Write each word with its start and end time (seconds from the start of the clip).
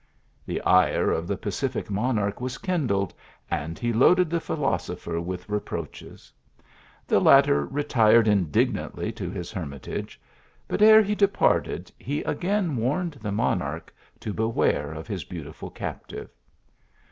The 0.47 0.59
ire 0.63 1.11
of 1.11 1.27
the 1.27 1.37
pacific 1.37 1.91
monarch 1.91 2.41
was 2.41 2.57
kindled, 2.57 3.13
and 3.51 3.77
he 3.77 3.93
loaded 3.93 4.31
the 4.31 4.39
philosopher 4.39 5.21
with 5.21 5.47
reproaches. 5.47 6.33
The 7.05 7.19
latter 7.19 7.67
retired 7.67 8.27
indignantly 8.27 9.11
to 9.11 9.29
his 9.29 9.51
hermitage; 9.51 10.19
but 10.67 10.81
ere 10.81 11.03
he 11.03 11.13
departed, 11.13 11.91
he 11.99 12.23
again 12.23 12.77
warned 12.77 13.19
the 13.21 13.31
monarch 13.31 13.93
to 14.21 14.33
be 14.33 14.41
ware 14.41 14.91
of 14.91 15.05
his 15.05 15.23
beautiful 15.23 15.69
captive. 15.69 16.31